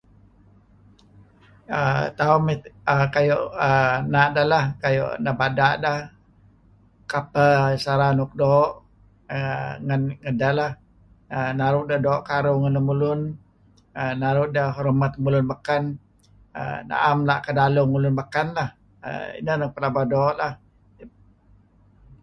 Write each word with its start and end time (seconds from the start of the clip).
Aaa... 1.77 2.05
tauh 2.17 2.39
mi... 2.45 2.53
kayu' 3.13 3.45
aaa... 3.67 3.95
na' 4.11 4.29
deh 4.35 4.45
lah, 4.51 4.65
nebada' 5.23 5.73
deh, 5.83 5.99
kapeh 7.11 7.61
sara 7.83 8.07
nuk 8.17 8.31
doo'... 8.41 8.71
err.. 9.35 9.67
ngen... 9.85 10.01
ngedeh 10.21 10.53
lah. 10.59 10.71
Err... 11.35 11.51
Naru' 11.59 11.87
deh 11.89 11.99
doo' 12.05 12.23
karuh 12.29 12.57
ngen 12.61 12.73
lemulun, 12.77 13.19
err... 13.99 14.13
naru' 14.21 14.51
deh 14.55 14.67
hormat 14.75 15.11
lemulun 15.15 15.45
beken, 15.51 15.83
err... 16.59 16.77
na'em 16.89 17.19
la' 17.29 17.43
kedaluh 17.45 17.83
ngen 17.85 17.89
lemulun 17.89 18.15
beken 18.21 18.47
lah. 18.57 18.69
Ineh 19.39 19.55
nuk 19.59 19.73
pelaba 19.75 20.01
doo' 20.11 20.35
lah. 20.39 20.53